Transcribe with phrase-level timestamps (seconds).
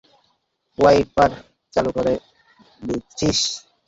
[0.77, 1.31] Wiper
[1.73, 2.13] চালু করে,
[2.81, 3.39] বুঝছিস?